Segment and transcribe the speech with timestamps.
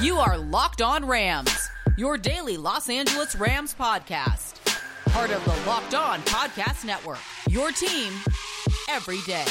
[0.00, 1.68] You are Locked On Rams,
[1.98, 4.54] your daily Los Angeles Rams podcast.
[5.10, 7.18] Part of the Locked On Podcast Network.
[7.50, 8.10] Your team
[8.88, 9.44] every day.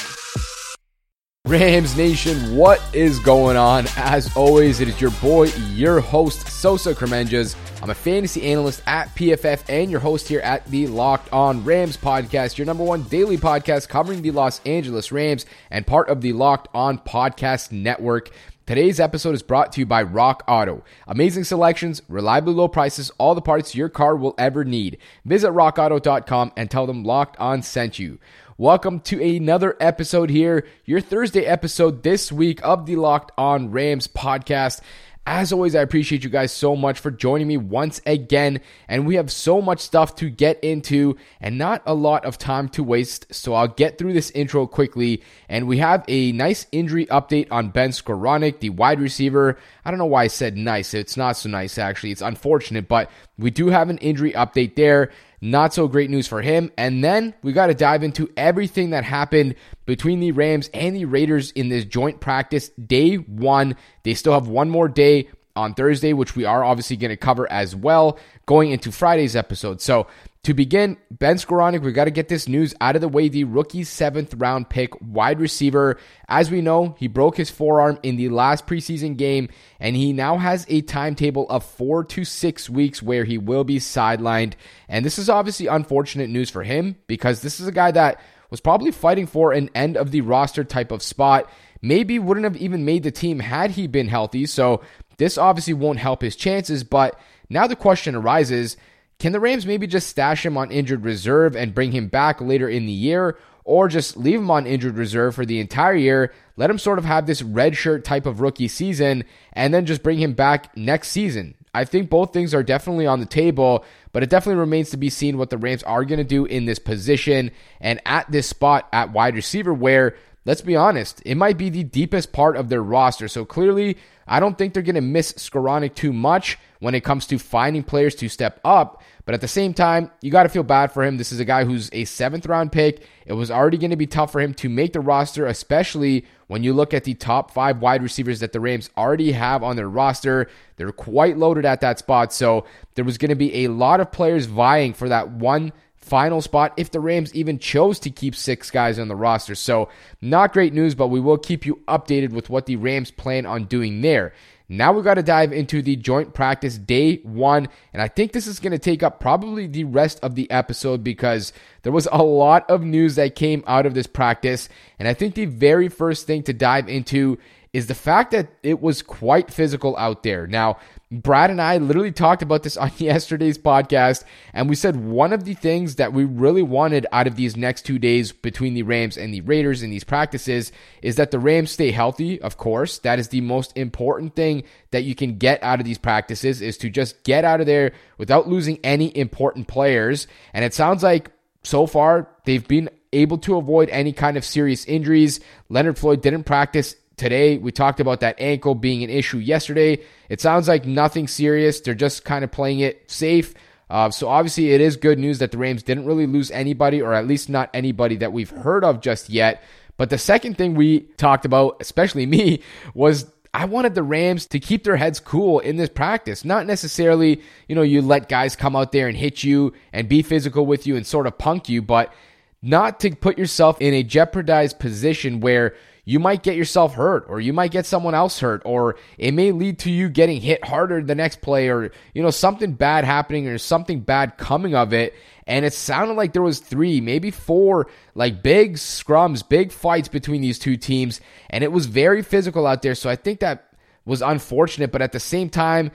[1.45, 3.85] Rams Nation, what is going on?
[3.95, 7.55] As always, it is your boy, your host, Sosa Kremenjas.
[7.83, 11.95] I'm a fantasy analyst at PFF and your host here at the Locked On Rams
[11.95, 16.33] podcast, your number one daily podcast covering the Los Angeles Rams and part of the
[16.33, 18.31] Locked On Podcast Network.
[18.69, 20.83] Today's episode is brought to you by Rock Auto.
[21.07, 24.99] Amazing selections, reliably low prices, all the parts your car will ever need.
[25.25, 28.19] Visit rockauto.com and tell them Locked On sent you.
[28.59, 34.07] Welcome to another episode here, your Thursday episode this week of the Locked On Rams
[34.07, 34.81] podcast.
[35.25, 38.61] As always, I appreciate you guys so much for joining me once again.
[38.87, 42.67] And we have so much stuff to get into and not a lot of time
[42.69, 43.33] to waste.
[43.33, 45.21] So I'll get through this intro quickly.
[45.47, 49.57] And we have a nice injury update on Ben Skowronek, the wide receiver.
[49.85, 50.95] I don't know why I said nice.
[50.95, 52.11] It's not so nice, actually.
[52.11, 55.11] It's unfortunate, but we do have an injury update there.
[55.41, 56.71] Not so great news for him.
[56.77, 61.05] And then we got to dive into everything that happened between the Rams and the
[61.05, 63.75] Raiders in this joint practice day one.
[64.03, 67.49] They still have one more day on Thursday, which we are obviously going to cover
[67.51, 69.81] as well going into Friday's episode.
[69.81, 70.07] So
[70.43, 73.27] to begin, Ben Skowronek, we got to get this news out of the way.
[73.27, 75.99] The rookie seventh round pick wide receiver.
[76.29, 79.49] As we know, he broke his forearm in the last preseason game,
[79.81, 83.79] and he now has a timetable of four to six weeks where he will be
[83.79, 84.53] sidelined.
[84.87, 88.61] And this is obviously unfortunate news for him because this is a guy that was
[88.61, 91.49] probably fighting for an end of the roster type of spot.
[91.81, 94.45] Maybe wouldn't have even made the team had he been healthy.
[94.45, 94.83] So
[95.17, 96.85] this obviously won't help his chances.
[96.85, 98.77] But now the question arises
[99.19, 102.67] can the Rams maybe just stash him on injured reserve and bring him back later
[102.67, 103.37] in the year?
[103.65, 107.05] Or just leave him on injured reserve for the entire year, let him sort of
[107.05, 111.09] have this red shirt type of rookie season, and then just bring him back next
[111.09, 111.53] season.
[111.71, 115.11] I think both things are definitely on the table, but it definitely remains to be
[115.11, 118.89] seen what the Rams are going to do in this position and at this spot
[118.91, 120.15] at wide receiver, where,
[120.49, 123.27] let's be honest, it might be the deepest part of their roster.
[123.27, 127.27] So clearly, I don't think they're going to miss Skowronek too much when it comes
[127.27, 129.03] to finding players to step up.
[129.25, 131.17] But at the same time, you got to feel bad for him.
[131.17, 133.05] This is a guy who's a seventh round pick.
[133.27, 136.63] It was already going to be tough for him to make the roster, especially when
[136.63, 139.87] you look at the top five wide receivers that the Rams already have on their
[139.87, 140.49] roster.
[140.77, 142.33] They're quite loaded at that spot.
[142.33, 145.73] So there was going to be a lot of players vying for that one
[146.09, 149.55] final spot if the Rams even chose to keep six guys on the roster.
[149.55, 149.89] So,
[150.21, 153.65] not great news, but we will keep you updated with what the Rams plan on
[153.65, 154.33] doing there.
[154.71, 157.69] Now we got to dive into the joint practice day one.
[157.91, 161.03] And I think this is going to take up probably the rest of the episode
[161.03, 164.69] because there was a lot of news that came out of this practice.
[164.99, 167.39] And I think the very first thing to dive into
[167.71, 170.47] is the fact that it was quite physical out there.
[170.47, 170.77] Now,
[171.11, 175.43] Brad and I literally talked about this on yesterday's podcast, and we said one of
[175.43, 179.17] the things that we really wanted out of these next two days between the Rams
[179.17, 180.71] and the Raiders in these practices
[181.01, 182.99] is that the Rams stay healthy, of course.
[182.99, 186.77] That is the most important thing that you can get out of these practices is
[186.79, 190.27] to just get out of there without losing any important players.
[190.53, 191.31] And it sounds like
[191.63, 195.39] so far they've been able to avoid any kind of serious injuries.
[195.69, 197.57] Leonard Floyd didn't practice today.
[197.57, 199.99] We talked about that ankle being an issue yesterday.
[200.29, 201.81] It sounds like nothing serious.
[201.81, 203.53] They're just kind of playing it safe.
[203.89, 207.13] Uh, so obviously, it is good news that the Rams didn't really lose anybody, or
[207.13, 209.63] at least not anybody that we've heard of just yet.
[209.97, 212.61] But the second thing we talked about, especially me,
[212.93, 216.45] was I wanted the Rams to keep their heads cool in this practice.
[216.45, 220.21] Not necessarily, you know, you let guys come out there and hit you and be
[220.21, 222.13] physical with you and sort of punk you, but
[222.61, 225.75] not to put yourself in a jeopardized position where
[226.09, 229.51] you might get yourself hurt or you might get someone else hurt or it may
[229.51, 233.47] lead to you getting hit harder the next play or you know something bad happening
[233.47, 235.13] or something bad coming of it.
[235.45, 240.41] And it sounded like there was three maybe four like big scrums big fights between
[240.41, 241.21] these two teams.
[241.51, 242.95] And it was very physical out there.
[242.95, 243.71] So i think that
[244.03, 244.91] was unfortunate.
[244.91, 245.91] But at the same time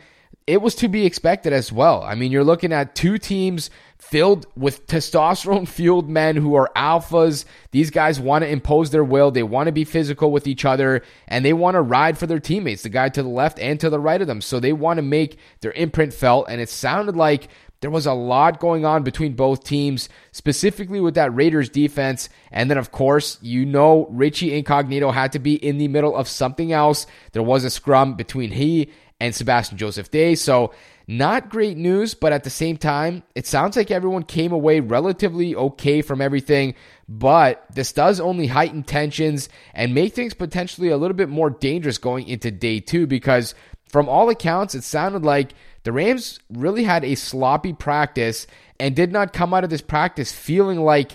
[0.47, 2.03] it was to be expected as well.
[2.03, 3.71] I mean, you're looking at two teams
[4.11, 7.45] filled with testosterone fueled men who are alphas.
[7.71, 9.31] These guys want to impose their will.
[9.31, 12.39] They want to be physical with each other and they want to ride for their
[12.39, 14.41] teammates, the guy to the left and to the right of them.
[14.41, 16.47] So they want to make their imprint felt.
[16.49, 17.49] And it sounded like
[17.81, 22.29] there was a lot going on between both teams, specifically with that Raiders defense.
[22.51, 26.29] And then, of course, you know, Richie Incognito had to be in the middle of
[26.29, 27.07] something else.
[27.33, 28.91] There was a scrum between he
[29.21, 30.35] and Sebastian Joseph Day.
[30.35, 30.73] So,
[31.07, 35.55] not great news, but at the same time, it sounds like everyone came away relatively
[35.55, 36.75] okay from everything.
[37.09, 41.99] But this does only heighten tensions and make things potentially a little bit more dangerous
[41.99, 43.55] going into day two because
[43.91, 45.53] from all accounts, it sounded like
[45.83, 48.47] the Rams really had a sloppy practice
[48.81, 51.13] and did not come out of this practice feeling like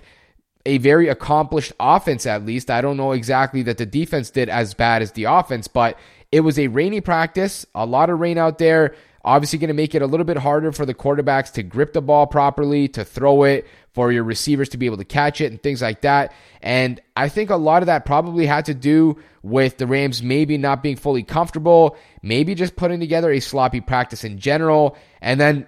[0.66, 2.70] a very accomplished offense, at least.
[2.70, 5.98] I don't know exactly that the defense did as bad as the offense, but
[6.32, 8.96] it was a rainy practice, a lot of rain out there.
[9.24, 12.02] Obviously, going to make it a little bit harder for the quarterbacks to grip the
[12.02, 15.62] ball properly, to throw it, for your receivers to be able to catch it and
[15.62, 16.32] things like that.
[16.62, 20.58] And I think a lot of that probably had to do with the Rams maybe
[20.58, 25.68] not being fully comfortable, maybe just putting together a sloppy practice in general, and then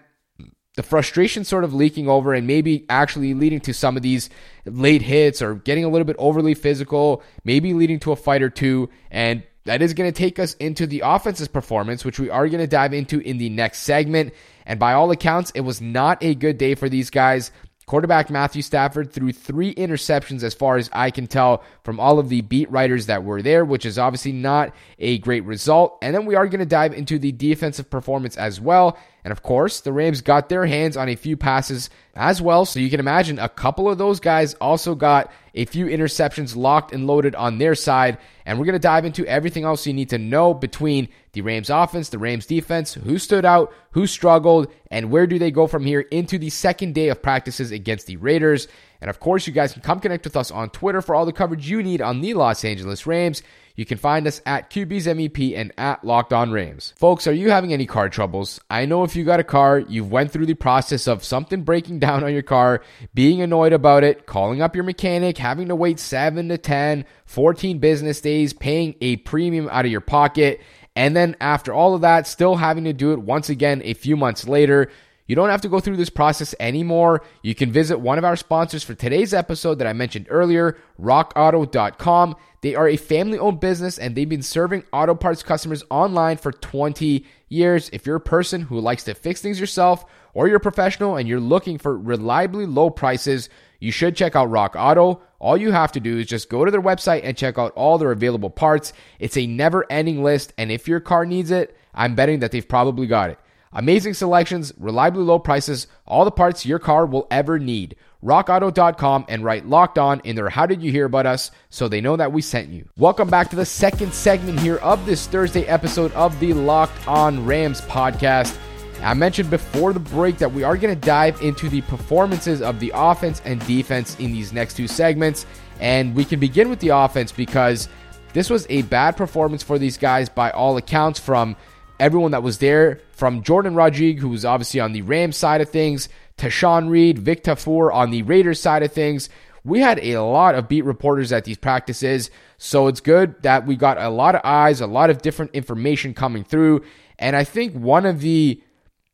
[0.75, 4.29] the frustration sort of leaking over and maybe actually leading to some of these
[4.65, 8.49] late hits or getting a little bit overly physical, maybe leading to a fight or
[8.49, 8.89] two.
[9.09, 12.59] And that is going to take us into the offense's performance, which we are going
[12.59, 14.33] to dive into in the next segment.
[14.65, 17.51] And by all accounts, it was not a good day for these guys.
[17.85, 22.29] Quarterback Matthew Stafford threw three interceptions, as far as I can tell, from all of
[22.29, 25.97] the beat writers that were there, which is obviously not a great result.
[26.01, 28.97] And then we are going to dive into the defensive performance as well.
[29.23, 32.65] And of course, the Rams got their hands on a few passes as well.
[32.65, 36.93] So you can imagine a couple of those guys also got a few interceptions locked
[36.93, 38.17] and loaded on their side.
[38.45, 41.69] And we're going to dive into everything else you need to know between the Rams
[41.69, 45.85] offense, the Rams defense, who stood out, who struggled, and where do they go from
[45.85, 48.67] here into the second day of practices against the Raiders.
[49.01, 51.33] And of course, you guys can come connect with us on Twitter for all the
[51.33, 53.43] coverage you need on the Los Angeles Rams.
[53.81, 56.93] You can find us at QBsMVP and at Locked On Rams.
[56.97, 58.59] Folks, are you having any car troubles?
[58.69, 61.97] I know if you got a car, you've went through the process of something breaking
[62.07, 62.83] down on your car,
[63.15, 67.79] being annoyed about it, calling up your mechanic, having to wait 7 to 10, 14
[67.79, 70.61] business days, paying a premium out of your pocket,
[70.95, 74.15] and then after all of that, still having to do it once again a few
[74.15, 74.91] months later.
[75.31, 77.23] You don't have to go through this process anymore.
[77.41, 82.35] You can visit one of our sponsors for today's episode that I mentioned earlier, rockauto.com.
[82.59, 86.51] They are a family owned business and they've been serving auto parts customers online for
[86.51, 87.89] 20 years.
[87.93, 91.29] If you're a person who likes to fix things yourself or you're a professional and
[91.29, 93.47] you're looking for reliably low prices,
[93.79, 95.21] you should check out Rock Auto.
[95.39, 97.97] All you have to do is just go to their website and check out all
[97.97, 98.91] their available parts.
[99.17, 102.67] It's a never ending list, and if your car needs it, I'm betting that they've
[102.67, 103.39] probably got it.
[103.73, 107.95] Amazing selections, reliably low prices, all the parts your car will ever need.
[108.21, 112.01] RockAuto.com and write locked on in their How Did You Hear About Us so they
[112.01, 112.89] know that we sent you.
[112.97, 117.45] Welcome back to the second segment here of this Thursday episode of the Locked On
[117.45, 118.57] Rams podcast.
[119.01, 122.81] I mentioned before the break that we are going to dive into the performances of
[122.81, 125.45] the offense and defense in these next two segments.
[125.79, 127.87] And we can begin with the offense because
[128.33, 131.55] this was a bad performance for these guys by all accounts from
[132.01, 135.69] everyone that was there, from Jordan Rodrigue, who was obviously on the Rams side of
[135.69, 139.29] things, to Sean Reed, Vic Tafur on the Raiders side of things.
[139.63, 143.75] We had a lot of beat reporters at these practices, so it's good that we
[143.75, 146.83] got a lot of eyes, a lot of different information coming through.
[147.19, 148.59] And I think one of the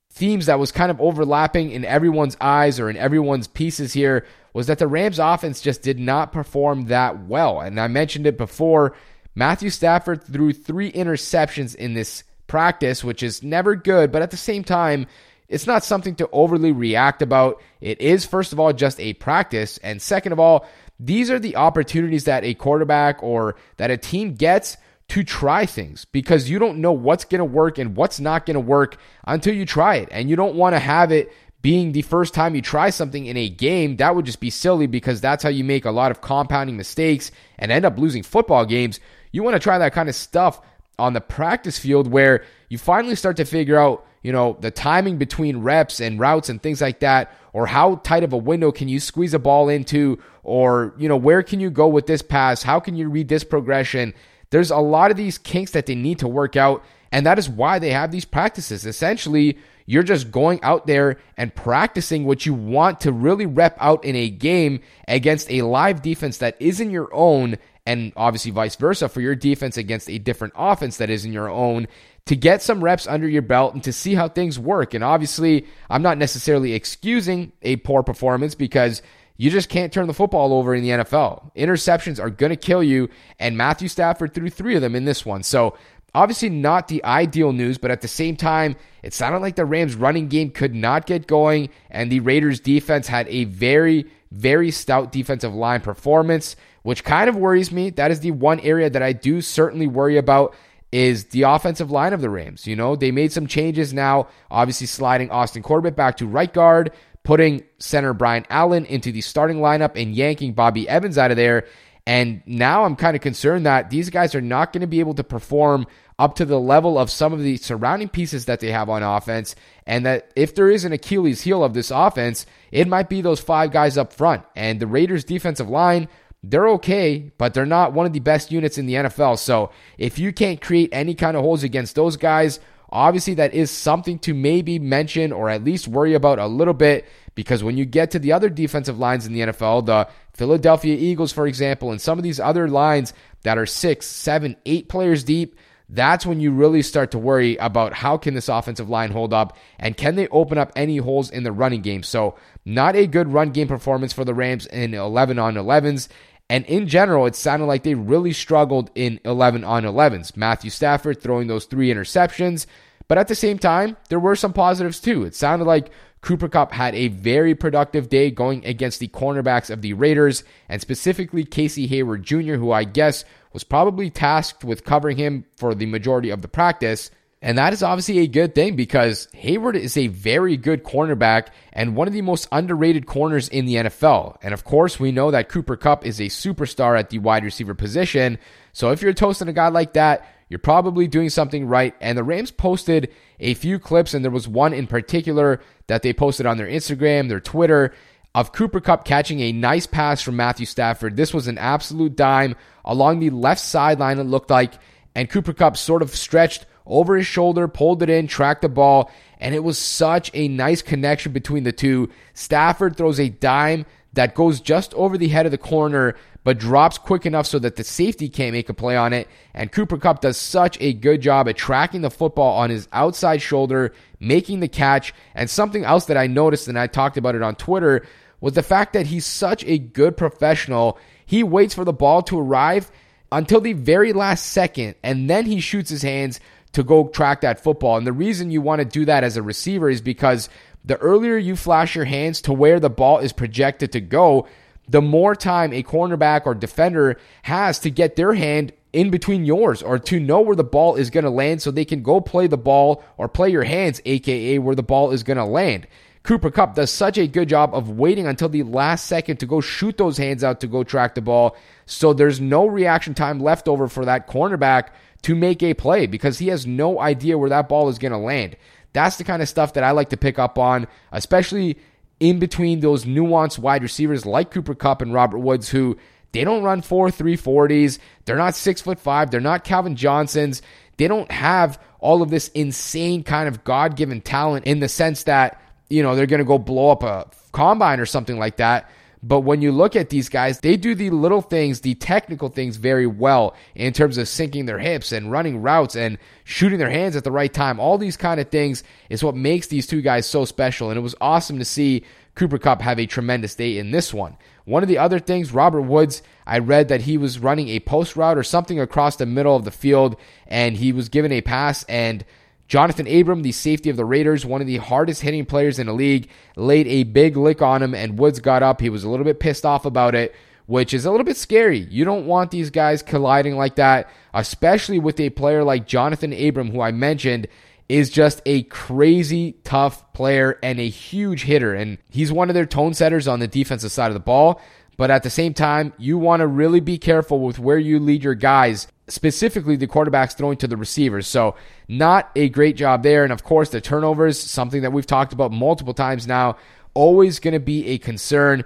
[0.10, 4.68] themes that was kind of overlapping in everyone's eyes or in everyone's pieces here was
[4.68, 7.60] that the Rams offense just did not perform that well.
[7.60, 8.96] And I mentioned it before.
[9.36, 14.38] Matthew Stafford threw three interceptions in this practice, which is never good, but at the
[14.38, 15.08] same time,
[15.48, 17.62] it's not something to overly react about.
[17.80, 19.78] It is, first of all, just a practice.
[19.78, 20.68] And second of all,
[21.00, 24.78] these are the opportunities that a quarterback or that a team gets
[25.10, 28.56] to try things because you don't know what's going to work and what's not going
[28.56, 30.10] to work until you try it.
[30.12, 33.38] And you don't want to have it being the first time you try something in
[33.38, 33.98] a game.
[33.98, 37.32] That would just be silly because that's how you make a lot of compounding mistakes
[37.58, 39.00] and end up losing football games.
[39.32, 40.62] You want to try that kind of stuff
[41.00, 45.18] on the practice field where you finally start to figure out, you know, the timing
[45.18, 48.88] between reps and routes and things like that, or how tight of a window can
[48.88, 52.64] you squeeze a ball into, or, you know, where can you go with this pass?
[52.64, 54.14] How can you read this progression?
[54.50, 57.50] There's a lot of these kinks that they need to work out, and that is
[57.50, 58.86] why they have these practices.
[58.86, 64.04] Essentially, you're just going out there and practicing what you want to really rep out
[64.04, 69.08] in a game against a live defense that isn't your own and obviously vice versa
[69.08, 71.88] for your defense against a different offense that isn't your own
[72.26, 74.94] to get some reps under your belt and to see how things work.
[74.94, 79.02] And obviously, I'm not necessarily excusing a poor performance because
[79.38, 81.56] you just can't turn the football over in the NFL.
[81.56, 83.08] Interceptions are going to kill you,
[83.40, 85.44] and Matthew Stafford threw three of them in this one.
[85.44, 85.78] So,
[86.18, 89.96] obviously, not the ideal news, but at the same time, it sounded like the Rams'
[89.96, 95.12] running game could not get going, and the Raiders' defense had a very, very stout
[95.12, 96.56] defensive line performance
[96.88, 97.90] which kind of worries me.
[97.90, 100.56] That is the one area that I do certainly worry about
[100.90, 102.66] is the offensive line of the Rams.
[102.66, 106.94] You know, they made some changes now, obviously sliding Austin Corbett back to right guard,
[107.24, 111.68] putting center Brian Allen into the starting lineup and yanking Bobby Evans out of there.
[112.06, 115.16] And now I'm kind of concerned that these guys are not going to be able
[115.16, 115.88] to perform
[116.20, 119.56] up to the level of some of the surrounding pieces that they have on offense.
[119.86, 123.40] And that if there is an Achilles heel of this offense, it might be those
[123.40, 124.44] five guys up front.
[124.56, 126.08] And the Raiders' defensive line,
[126.44, 129.38] they're okay, but they're not one of the best units in the NFL.
[129.38, 132.60] So if you can't create any kind of holes against those guys,
[132.90, 137.06] obviously that is something to maybe mention or at least worry about a little bit
[137.36, 141.32] because when you get to the other defensive lines in the NFL, the Philadelphia Eagles,
[141.32, 145.56] for example, and some of these other lines that are six, seven, eight players deep,
[145.90, 149.56] that's when you really start to worry about how can this offensive line hold up
[149.80, 152.04] and can they open up any holes in the running game.
[152.04, 156.10] So, not a good run game performance for the Rams in 11 on 11s.
[156.50, 160.36] And in general, it sounded like they really struggled in 11 on 11s.
[160.36, 162.66] Matthew Stafford throwing those three interceptions.
[163.08, 165.24] But at the same time, there were some positives too.
[165.24, 165.92] It sounded like
[166.22, 170.82] Cooper Kupp had a very productive day going against the cornerbacks of the Raiders, and
[170.82, 173.24] specifically Casey Hayward Jr., who I guess
[173.58, 177.10] was probably tasked with covering him for the majority of the practice.
[177.42, 181.96] And that is obviously a good thing because Hayward is a very good cornerback and
[181.96, 184.38] one of the most underrated corners in the NFL.
[184.44, 187.74] And of course, we know that Cooper Kupp is a superstar at the wide receiver
[187.74, 188.38] position.
[188.74, 191.96] So if you're toasting a guy like that, you're probably doing something right.
[192.00, 196.14] And the Rams posted a few clips, and there was one in particular that they
[196.14, 197.96] posted on their Instagram, their Twitter,
[198.36, 201.18] of Cooper Kupp catching a nice pass from Matthew Stafford.
[201.18, 202.56] This was an absolute dime
[202.86, 204.74] along the left sideline, it looked like,
[205.16, 209.12] and Cooper Kupp sort of stretched over his shoulder, pulled it in, tracked the ball,
[209.40, 212.10] and it was such a nice connection between the two.
[212.34, 216.16] Stafford throws a dime that goes just over the head of the corner,
[216.48, 219.28] but drops quick enough so that the safety can't make a play on it.
[219.54, 223.42] And Cooper Kupp does such a good job at tracking the football on his outside
[223.42, 225.14] shoulder, making the catch.
[225.36, 228.08] And something else that I noticed, and I talked about it on Twitter,
[228.40, 230.98] was the fact that he's such a good professional.
[231.26, 232.92] He waits for the ball to arrive
[233.30, 236.40] until the very last second, and then he shoots his hands
[236.72, 237.98] to go track that football.
[237.98, 240.48] And the reason you want to do that as a receiver is because
[240.86, 244.48] the earlier you flash your hands to where the ball is projected to go,
[244.88, 249.84] the more time a cornerback or defender has to get their hand in between yours
[249.84, 252.48] or to know where the ball is going to land so they can go play
[252.48, 255.88] the ball or play your hands, aka where the ball is going to land.
[256.24, 259.62] Cooper Kupp does such a good job of waiting until the last second to go
[259.62, 261.56] shoot those hands out to go track the ball.
[261.86, 264.90] So there's no reaction time left over for that cornerback
[265.22, 268.18] to make a play because he has no idea where that ball is going to
[268.18, 268.58] land.
[268.92, 271.78] That's the kind of stuff that I like to pick up on, especially
[272.20, 275.98] in between those nuanced wide receivers like Cooper Kupp and Robert Woods, who
[276.32, 278.00] they don't run four 340s.
[278.26, 279.32] They're not six foot five.
[279.32, 280.62] They're not Calvin Johnsons.
[280.98, 285.24] They don't have all of this insane kind of God given talent in the sense
[285.24, 288.90] that, you know, they're going to go blow up a combine or something like that.
[289.24, 292.78] But when you look at these guys, they do the little things, the technical things
[292.78, 297.16] very well in terms of sinking their hips and running routes and shooting their hands
[297.16, 297.80] at the right time.
[297.80, 300.90] All these kind of things is what makes these two guys so special.
[300.90, 302.04] And it was awesome to see
[302.36, 304.38] Cooper Kupp have a tremendous day in this one.
[304.66, 308.16] One of the other things, Robert Woods, I read that he was running a post
[308.16, 311.84] route or something across the middle of the field and he was given a pass
[311.86, 312.24] and
[312.68, 315.94] Jonathan Abram, the safety of the Raiders, one of the hardest hitting players in the
[315.94, 318.82] league, laid a big lick on him, and Woods got up.
[318.82, 321.80] He was a little bit pissed off about it, which is a little bit scary.
[321.80, 326.72] You don't want these guys colliding like that, especially with a player like Jonathan Abram,
[326.72, 327.48] who I mentioned
[327.88, 331.74] is just a crazy tough player and a huge hitter.
[331.74, 334.62] And he's one of their tone setters on the defensive side of the ball.
[334.98, 338.24] But at the same time, you want to really be careful with where you lead
[338.24, 341.28] your guys specifically the quarterbacks throwing to the receivers.
[341.28, 341.56] So,
[341.88, 343.24] not a great job there.
[343.24, 346.58] And of course, the turnovers, something that we've talked about multiple times now,
[346.94, 348.66] always going to be a concern.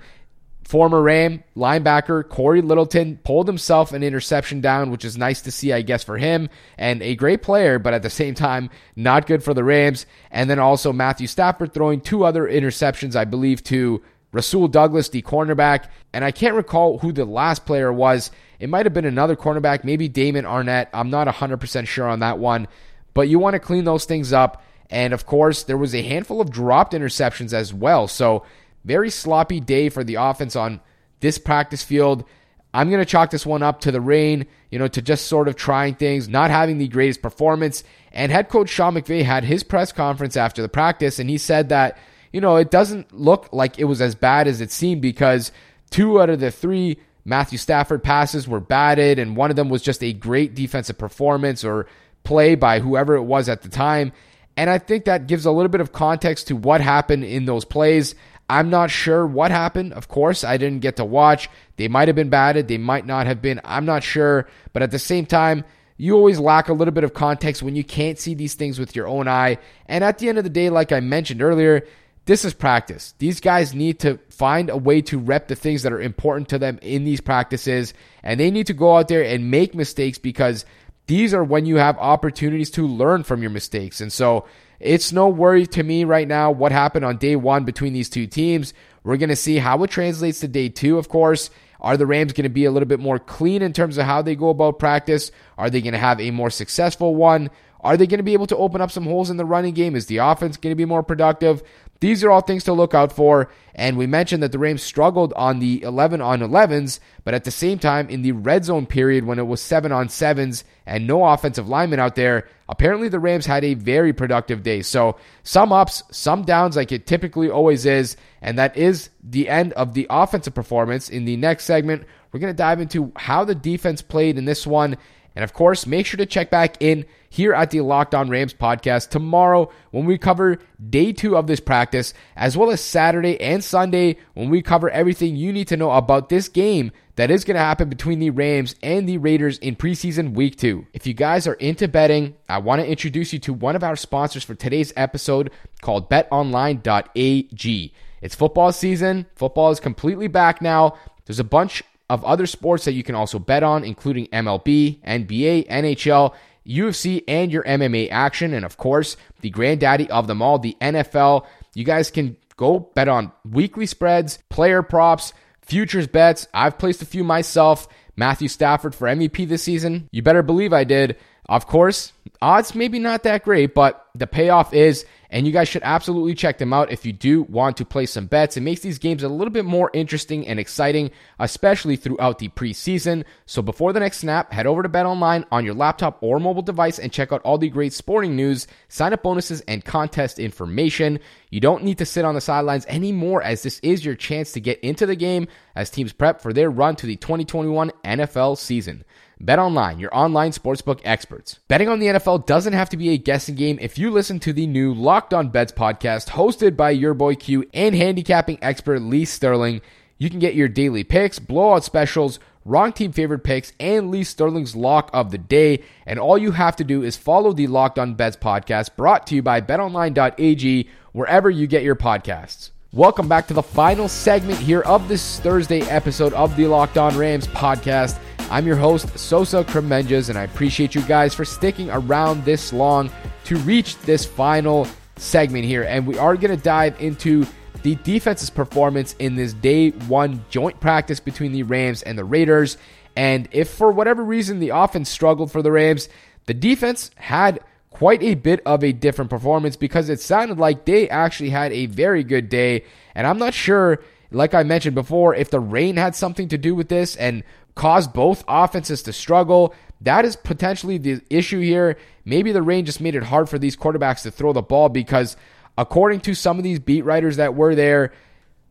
[0.63, 5.73] Former Ram linebacker Cory Littleton pulled himself an interception down, which is nice to see,
[5.73, 9.43] I guess, for him, and a great player, but at the same time, not good
[9.43, 10.05] for the Rams.
[10.29, 15.21] And then also Matthew Stafford throwing two other interceptions, I believe, to Rasul Douglas, the
[15.21, 18.31] cornerback, and I can't recall who the last player was.
[18.59, 20.87] It might have been another cornerback, maybe Damon Arnette.
[20.93, 22.67] I'm not 100% sure on that one,
[23.13, 24.63] but you want to clean those things up.
[24.89, 28.07] And of course, there was a handful of dropped interceptions as well.
[28.07, 28.45] So,
[28.83, 30.81] very sloppy day for the offense on
[31.19, 32.25] this practice field.
[32.73, 35.47] I'm going to chalk this one up to the rain, you know, to just sort
[35.47, 37.83] of trying things, not having the greatest performance.
[38.11, 41.69] And head coach Sean McVay had his press conference after the practice, and he said
[41.69, 41.97] that
[42.31, 45.51] you know, it doesn't look like it was as bad as it seemed because
[45.89, 49.81] two out of the three Matthew Stafford passes were batted, and one of them was
[49.81, 51.87] just a great defensive performance or
[52.23, 54.11] play by whoever it was at the time.
[54.57, 57.65] And I think that gives a little bit of context to what happened in those
[57.65, 58.15] plays.
[58.49, 59.93] I'm not sure what happened.
[59.93, 61.49] Of course, I didn't get to watch.
[61.77, 63.61] They might have been batted, they might not have been.
[63.63, 64.47] I'm not sure.
[64.73, 65.63] But at the same time,
[65.97, 68.95] you always lack a little bit of context when you can't see these things with
[68.95, 69.59] your own eye.
[69.85, 71.87] And at the end of the day, like I mentioned earlier,
[72.25, 73.13] this is practice.
[73.17, 76.59] These guys need to find a way to rep the things that are important to
[76.59, 80.65] them in these practices, and they need to go out there and make mistakes because
[81.07, 84.01] these are when you have opportunities to learn from your mistakes.
[84.01, 84.45] And so
[84.79, 88.27] it's no worry to me right now what happened on day one between these two
[88.27, 88.73] teams.
[89.03, 91.49] We're going to see how it translates to day two, of course.
[91.79, 94.21] Are the Rams going to be a little bit more clean in terms of how
[94.21, 95.31] they go about practice?
[95.57, 97.49] Are they going to have a more successful one?
[97.81, 99.95] Are they going to be able to open up some holes in the running game?
[99.95, 101.63] Is the offense going to be more productive?
[101.99, 103.49] These are all things to look out for.
[103.75, 107.51] And we mentioned that the Rams struggled on the 11 on 11s, but at the
[107.51, 111.23] same time, in the red zone period when it was 7 on 7s and no
[111.23, 114.81] offensive linemen out there, apparently the Rams had a very productive day.
[114.81, 118.17] So some ups, some downs, like it typically always is.
[118.41, 121.07] And that is the end of the offensive performance.
[121.07, 124.65] In the next segment, we're going to dive into how the defense played in this
[124.65, 124.97] one.
[125.35, 128.53] And of course, make sure to check back in here at the Locked On Rams
[128.53, 130.59] podcast tomorrow when we cover
[130.89, 135.37] day two of this practice, as well as Saturday and Sunday when we cover everything
[135.37, 138.75] you need to know about this game that is going to happen between the Rams
[138.83, 140.85] and the Raiders in preseason week two.
[140.93, 143.95] If you guys are into betting, I want to introduce you to one of our
[143.95, 147.93] sponsors for today's episode called betonline.ag.
[148.21, 149.25] It's football season.
[149.35, 150.97] Football is completely back now.
[151.25, 155.69] There's a bunch of other sports that you can also bet on, including MLB, NBA,
[155.69, 156.35] NHL,
[156.67, 158.53] UFC, and your MMA action.
[158.53, 161.45] And of course, the granddaddy of them all, the NFL.
[161.73, 166.49] You guys can go bet on weekly spreads, player props, futures bets.
[166.53, 167.87] I've placed a few myself.
[168.17, 170.09] Matthew Stafford for MVP this season.
[170.11, 171.15] You better believe I did.
[171.51, 175.83] Of course, odds maybe not that great, but the payoff is and you guys should
[175.83, 178.55] absolutely check them out if you do want to play some bets.
[178.55, 183.25] It makes these games a little bit more interesting and exciting, especially throughout the preseason.
[183.45, 186.61] So before the next snap, head over to Bet Online on your laptop or mobile
[186.61, 191.19] device and check out all the great sporting news, sign up bonuses, and contest information.
[191.49, 194.61] You don't need to sit on the sidelines anymore, as this is your chance to
[194.61, 199.03] get into the game as teams prep for their run to the 2021 NFL season.
[199.43, 201.59] Bet online, your online sportsbook experts.
[201.67, 204.53] Betting on the NFL doesn't have to be a guessing game if you listen to
[204.53, 209.25] the new Locked On Bets podcast hosted by your boy Q and handicapping expert Lee
[209.25, 209.81] Sterling.
[210.19, 214.75] You can get your daily picks, blowout specials, wrong team favorite picks, and Lee Sterling's
[214.75, 215.81] lock of the day.
[216.05, 219.35] And all you have to do is follow the Locked On Bets podcast brought to
[219.35, 222.69] you by betonline.ag wherever you get your podcasts.
[222.93, 227.17] Welcome back to the final segment here of this Thursday episode of the Locked On
[227.17, 228.19] Rams podcast.
[228.51, 233.09] I'm your host, Sosa Kremenjas, and I appreciate you guys for sticking around this long
[233.45, 235.83] to reach this final segment here.
[235.83, 237.45] And we are going to dive into
[237.81, 242.75] the defense's performance in this day one joint practice between the Rams and the Raiders.
[243.15, 246.09] And if for whatever reason the offense struggled for the Rams,
[246.45, 251.07] the defense had quite a bit of a different performance because it sounded like they
[251.07, 252.83] actually had a very good day.
[253.15, 256.75] And I'm not sure, like I mentioned before, if the rain had something to do
[256.75, 257.43] with this and
[257.75, 259.73] caused both offenses to struggle.
[260.01, 261.97] That is potentially the issue here.
[262.25, 265.37] Maybe the rain just made it hard for these quarterbacks to throw the ball because,
[265.77, 268.11] according to some of these beat writers that were there,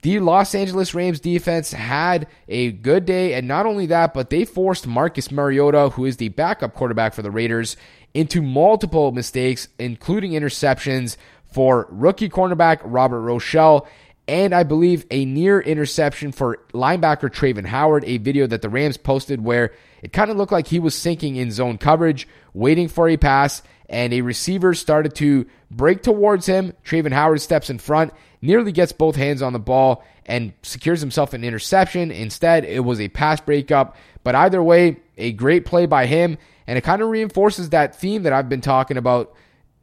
[0.02, 3.34] the Los Angeles Rams defense had a good day.
[3.34, 7.22] And not only that, but they forced Marcus Mariota, who is the backup quarterback for
[7.22, 7.76] the Raiders,
[8.14, 11.16] into multiple mistakes, including interceptions
[11.52, 13.86] for rookie cornerback Robert Rochell
[14.30, 18.96] and I believe a near interception for linebacker Travin Howard, a video that the Rams
[18.96, 23.08] posted where it kind of looked like he was sinking in zone coverage, waiting for
[23.08, 26.74] a pass, and a receiver started to break towards him.
[26.84, 31.34] Travin Howard steps in front, nearly gets both hands on the ball, and secures himself
[31.34, 32.12] an interception.
[32.12, 33.96] Instead, it was a pass breakup.
[34.22, 36.38] But either way, a great play by him,
[36.68, 39.34] and it kind of reinforces that theme that I've been talking about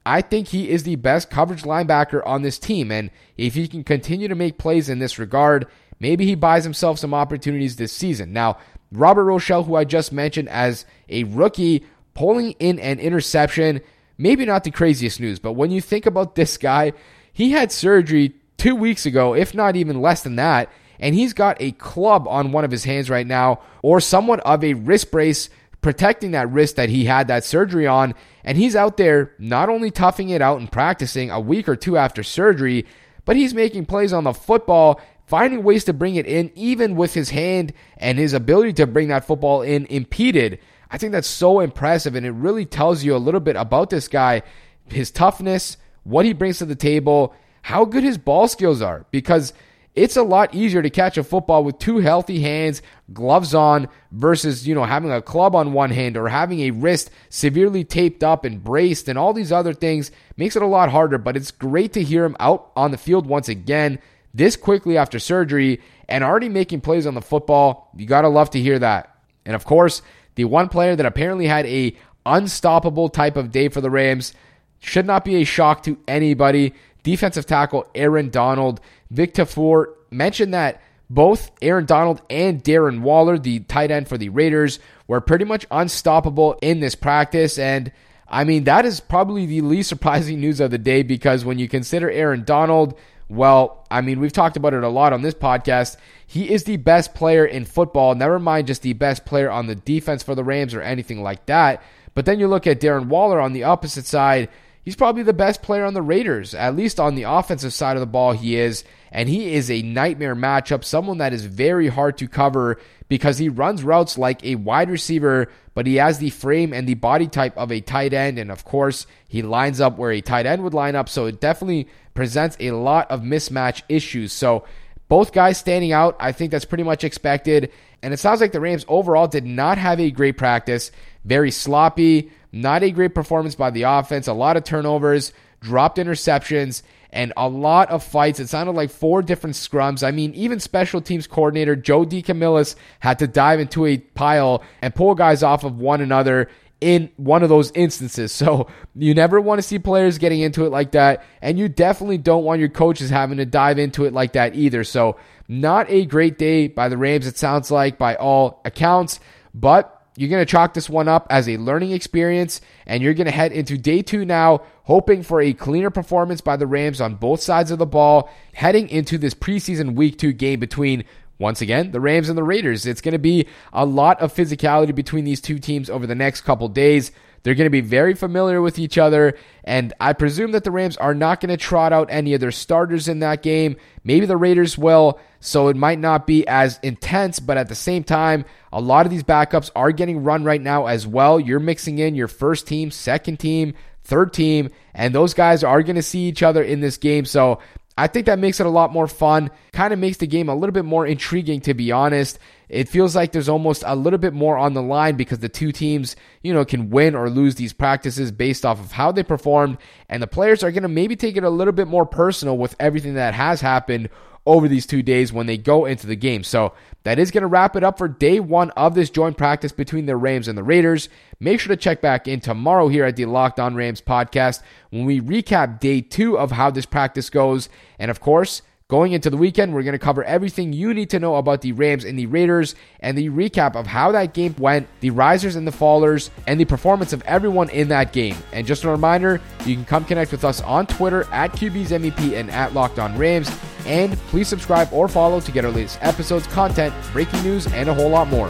[0.07, 2.91] I think he is the best coverage linebacker on this team.
[2.93, 5.67] And if he can continue to make plays in this regard,
[5.99, 8.31] maybe he buys himself some opportunities this season.
[8.31, 8.57] Now,
[8.93, 13.81] Robert Rochell, who I just mentioned as a rookie, pulling in an interception,
[14.17, 16.93] maybe not the craziest news, but when you think about this guy,
[17.33, 21.61] he had surgery two weeks ago, if not even less than that, and he's got
[21.61, 25.49] a club on one of his hands right now, or somewhat of a wrist brace
[25.87, 28.13] protecting that wrist that he had that surgery on.
[28.43, 31.95] And he's out there not only toughing it out and practicing a week or two
[31.95, 32.85] after surgery,
[33.23, 37.13] but he's making plays on the football, finding ways to bring it in, even with
[37.13, 40.59] his hand and his ability to bring that football in impeded.
[40.91, 44.09] I think that's so impressive, and it really tells you a little bit about this
[44.09, 44.41] guy,
[44.87, 49.05] his toughness, what he brings to the table, how good his ball skills are.
[49.09, 49.53] Because
[49.97, 54.67] it's a lot easier to catch a football with two healthy hands, gloves on, versus,
[54.67, 58.45] you know, having a club on one hand or having a wrist severely taped up
[58.45, 61.17] and braced and all these other things makes it a lot harder.
[61.17, 63.99] But it's great to hear him out on the field once again
[64.33, 67.89] this quickly after surgery and already making plays on the football.
[67.95, 69.17] You got to love to hear that.
[69.45, 70.03] And of course,
[70.35, 74.35] the one player that apparently had a unstoppable type of day for the Rams
[74.79, 76.75] should not be a shock to anybody.
[77.01, 78.79] Defensive tackle Aaron Donald
[79.09, 84.29] Vic Tafur mentioned that both Aaron Donald and Darren Waller, the tight end for the
[84.29, 87.57] Raiders, were pretty much unstoppable in this practice.
[87.57, 87.91] And
[88.27, 91.69] I mean, that is probably the least surprising news of the day because when you
[91.69, 92.97] consider Aaron Donald,
[93.29, 95.97] well, I mean, we've talked about it a lot on this podcast.
[96.25, 99.75] He is the best player in football, never mind just the best player on the
[99.75, 101.81] defense for the Rams or anything like that.
[102.13, 104.49] But then you look at Darren Waller on the opposite side.
[104.87, 107.99] He's probably the best player on the Raiders, at least on the offensive side of
[107.99, 112.17] the ball, he is and he is a nightmare matchup, someone that is very hard
[112.19, 116.71] to cover because he runs routes like a wide receiver, but he has the frame
[116.71, 118.39] and the body type of a tight end.
[118.39, 121.09] And of course, he lines up where a tight end would line up.
[121.09, 124.31] So it definitely presents a lot of mismatch issues.
[124.31, 124.63] So
[125.09, 127.73] both guys standing out, I think that's pretty much expected.
[128.01, 130.91] And it sounds like the Rams overall did not have a great practice.
[131.25, 136.81] Very sloppy, not a great performance by the offense, a lot of turnovers, dropped interceptions
[137.11, 138.39] and a lot of fights.
[138.39, 140.05] It sounded like four different scrums.
[140.05, 144.93] I mean, even special teams coordinator Joe DeCamillis had to dive into a pile and
[144.93, 148.31] pull guys off of one another in one of those instances.
[148.31, 151.23] So you never want to see players getting into it like that.
[151.41, 154.83] And you definitely don't want your coaches having to dive into it like that either.
[154.83, 159.19] So not a great day by the Rams, it sounds like, by all accounts.
[159.55, 163.25] But you're going to chalk this one up as a learning experience, and you're going
[163.25, 167.15] to head into day two now, hoping for a cleaner performance by the Rams on
[167.15, 171.05] both sides of the ball, heading into this preseason week two game between
[171.37, 172.87] once again, the Rams and the Raiders.
[172.87, 176.41] It's going to be a lot of physicality between these two teams over the next
[176.41, 177.11] couple days.
[177.43, 180.97] They're going to be very familiar with each other, and I presume that the Rams
[180.97, 183.77] are not going to trot out any of their starters in that game.
[184.03, 188.03] Maybe the Raiders will, so it might not be as intense, but at the same
[188.03, 191.39] time, a lot of these backups are getting run right now as well.
[191.39, 193.73] You're mixing in your first team, second team,
[194.03, 197.25] third team, and those guys are going to see each other in this game.
[197.25, 197.59] So
[197.97, 200.55] I think that makes it a lot more fun, kind of makes the game a
[200.55, 202.39] little bit more intriguing, to be honest.
[202.69, 205.71] It feels like there's almost a little bit more on the line because the two
[205.71, 209.77] teams, you know, can win or lose these practices based off of how they performed.
[210.09, 212.75] And the players are going to maybe take it a little bit more personal with
[212.79, 214.09] everything that has happened
[214.47, 216.41] over these two days when they go into the game.
[216.41, 219.73] So that is going to wrap it up for day one of this joint practice
[219.73, 221.09] between the Rams and the Raiders.
[221.39, 225.05] Make sure to check back in tomorrow here at the Locked On Rams podcast when
[225.05, 227.67] we recap day two of how this practice goes.
[227.99, 231.19] And of course, Going into the weekend, we're going to cover everything you need to
[231.19, 234.87] know about the Rams and the Raiders and the recap of how that game went,
[235.01, 238.37] the risers and the fallers, and the performance of everyone in that game.
[238.53, 242.49] And just a reminder, you can come connect with us on Twitter at QBsMVP and
[242.49, 243.51] at Locked On Rams.
[243.85, 247.93] And please subscribe or follow to get our latest episodes, content, breaking news, and a
[247.93, 248.49] whole lot more.